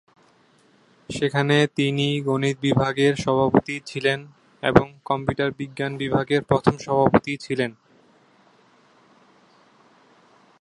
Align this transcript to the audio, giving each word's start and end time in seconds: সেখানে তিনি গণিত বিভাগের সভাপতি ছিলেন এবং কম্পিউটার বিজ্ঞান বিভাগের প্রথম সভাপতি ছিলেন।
সেখানে 1.09 1.57
তিনি 1.77 2.07
গণিত 2.21 2.57
বিভাগের 2.61 3.13
সভাপতি 3.15 3.75
ছিলেন 3.85 4.19
এবং 4.63 4.85
কম্পিউটার 5.05 5.49
বিজ্ঞান 5.51 5.91
বিভাগের 5.97 6.41
প্রথম 6.43 6.75
সভাপতি 6.77 7.33
ছিলেন। 7.37 7.71